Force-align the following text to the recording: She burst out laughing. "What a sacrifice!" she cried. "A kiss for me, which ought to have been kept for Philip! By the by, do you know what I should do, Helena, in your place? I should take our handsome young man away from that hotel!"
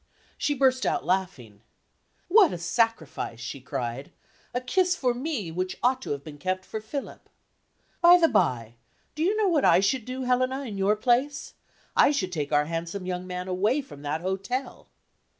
She 0.35 0.55
burst 0.55 0.83
out 0.83 1.05
laughing. 1.05 1.61
"What 2.27 2.51
a 2.53 2.57
sacrifice!" 2.57 3.39
she 3.39 3.61
cried. 3.61 4.11
"A 4.51 4.59
kiss 4.59 4.95
for 4.95 5.13
me, 5.13 5.51
which 5.51 5.77
ought 5.83 6.01
to 6.01 6.09
have 6.09 6.23
been 6.23 6.39
kept 6.39 6.65
for 6.65 6.81
Philip! 6.81 7.29
By 8.01 8.17
the 8.17 8.27
by, 8.27 8.77
do 9.13 9.21
you 9.21 9.37
know 9.37 9.47
what 9.49 9.63
I 9.63 9.79
should 9.79 10.05
do, 10.05 10.23
Helena, 10.23 10.61
in 10.63 10.75
your 10.79 10.95
place? 10.95 11.53
I 11.95 12.09
should 12.09 12.31
take 12.31 12.51
our 12.51 12.65
handsome 12.65 13.05
young 13.05 13.27
man 13.27 13.47
away 13.47 13.79
from 13.81 14.01
that 14.01 14.21
hotel!" 14.21 14.87